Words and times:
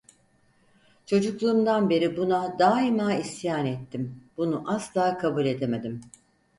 Çocukluğumdan 1.05 1.89
beri 1.89 2.17
buna 2.17 2.59
daima 2.59 3.13
isyan 3.13 3.65
ettim, 3.65 4.21
bunu 4.37 4.63
asla 4.67 5.17
kabul 5.17 5.45
edemedim. 5.45 6.01